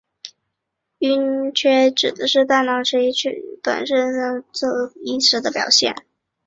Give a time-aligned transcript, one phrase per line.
[0.97, 5.93] 晕厥指的是大脑一时性缺血而导致短时间内丧失自主行动意识的表现。